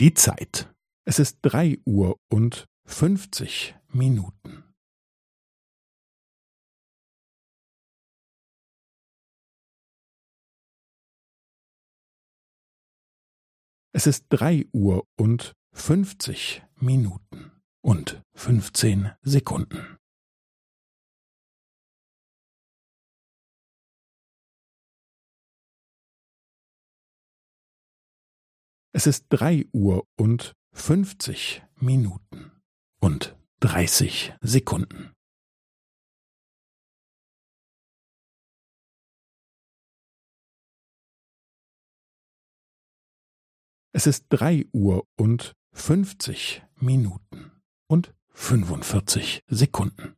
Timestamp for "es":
1.04-1.18, 13.92-14.06, 28.98-29.06, 43.92-44.08